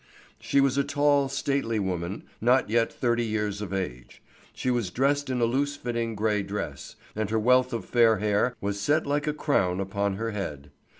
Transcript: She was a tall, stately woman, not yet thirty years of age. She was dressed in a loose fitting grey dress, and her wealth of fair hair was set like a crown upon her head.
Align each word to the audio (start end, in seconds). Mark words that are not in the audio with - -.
She 0.39 0.59
was 0.61 0.79
a 0.79 0.83
tall, 0.83 1.29
stately 1.29 1.77
woman, 1.77 2.23
not 2.41 2.71
yet 2.71 2.91
thirty 2.91 3.23
years 3.23 3.61
of 3.61 3.71
age. 3.71 4.23
She 4.51 4.71
was 4.71 4.89
dressed 4.89 5.29
in 5.29 5.39
a 5.41 5.45
loose 5.45 5.75
fitting 5.75 6.15
grey 6.15 6.41
dress, 6.41 6.95
and 7.15 7.29
her 7.29 7.37
wealth 7.37 7.71
of 7.71 7.85
fair 7.85 8.17
hair 8.17 8.55
was 8.59 8.79
set 8.81 9.05
like 9.05 9.27
a 9.27 9.33
crown 9.35 9.79
upon 9.79 10.15
her 10.15 10.31
head. 10.31 10.71